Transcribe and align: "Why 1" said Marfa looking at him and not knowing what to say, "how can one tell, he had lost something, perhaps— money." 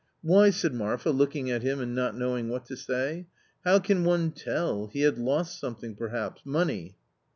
"Why 0.23 0.45
1" 0.45 0.51
said 0.53 0.73
Marfa 0.73 1.11
looking 1.11 1.51
at 1.51 1.61
him 1.61 1.79
and 1.79 1.93
not 1.93 2.17
knowing 2.17 2.49
what 2.49 2.65
to 2.65 2.75
say, 2.75 3.27
"how 3.63 3.77
can 3.77 4.03
one 4.03 4.31
tell, 4.31 4.87
he 4.87 5.01
had 5.01 5.19
lost 5.19 5.59
something, 5.59 5.93
perhaps— 5.95 6.41
money." 6.57 6.95